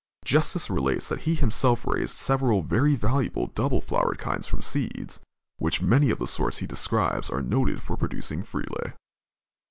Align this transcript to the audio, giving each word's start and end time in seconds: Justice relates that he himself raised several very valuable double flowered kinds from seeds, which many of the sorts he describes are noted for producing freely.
Justice 0.25 0.67
relates 0.67 1.07
that 1.09 1.21
he 1.29 1.35
himself 1.35 1.85
raised 1.85 2.15
several 2.15 2.63
very 2.63 2.95
valuable 2.95 3.45
double 3.45 3.81
flowered 3.81 4.17
kinds 4.17 4.47
from 4.47 4.63
seeds, 4.63 5.21
which 5.59 5.83
many 5.83 6.09
of 6.09 6.17
the 6.17 6.25
sorts 6.25 6.57
he 6.57 6.65
describes 6.65 7.29
are 7.29 7.43
noted 7.43 7.83
for 7.83 7.95
producing 7.95 8.41
freely. 8.43 8.93